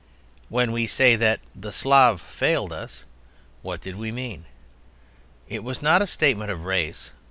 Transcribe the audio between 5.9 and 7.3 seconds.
a statement of race.